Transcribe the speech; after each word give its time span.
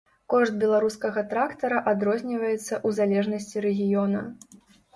Кошт 0.33 0.53
беларускага 0.61 1.23
трактара 1.33 1.83
адрозніваецца 1.93 2.65
ў 2.65 2.89
залежнасці 3.03 3.65
рэгіёна. 3.69 4.27